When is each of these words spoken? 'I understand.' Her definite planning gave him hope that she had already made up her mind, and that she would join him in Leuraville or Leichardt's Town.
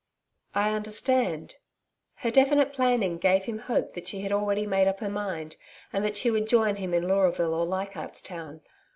'I 0.55 0.71
understand.' 0.73 1.57
Her 2.15 2.31
definite 2.31 2.73
planning 2.73 3.19
gave 3.19 3.43
him 3.45 3.59
hope 3.59 3.91
that 3.93 4.07
she 4.07 4.21
had 4.21 4.31
already 4.31 4.65
made 4.65 4.87
up 4.87 4.99
her 4.99 5.11
mind, 5.11 5.57
and 5.93 6.03
that 6.03 6.17
she 6.17 6.31
would 6.31 6.47
join 6.49 6.77
him 6.77 6.91
in 6.95 7.03
Leuraville 7.07 7.53
or 7.53 7.67
Leichardt's 7.67 8.23
Town. 8.23 8.61